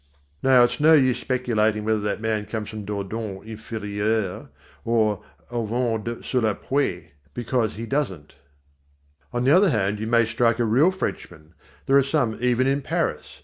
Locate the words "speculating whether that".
1.19-2.21